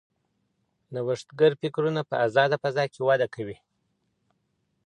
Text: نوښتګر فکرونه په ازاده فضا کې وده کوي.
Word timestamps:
نوښتګر 0.93 1.51
فکرونه 1.61 2.01
په 2.09 2.15
ازاده 2.25 2.55
فضا 2.63 2.83
کې 2.93 3.01
وده 3.07 3.27
کوي. 3.35 3.57